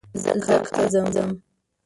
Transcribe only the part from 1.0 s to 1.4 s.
ځم